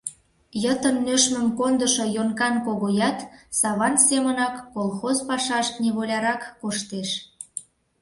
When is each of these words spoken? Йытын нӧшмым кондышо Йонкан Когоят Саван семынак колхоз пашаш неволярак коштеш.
Йытын 0.63 0.95
нӧшмым 1.05 1.47
кондышо 1.57 2.05
Йонкан 2.15 2.55
Когоят 2.65 3.17
Саван 3.59 3.95
семынак 4.07 4.55
колхоз 4.73 5.17
пашаш 5.27 5.67
неволярак 5.81 6.41
коштеш. 6.61 7.09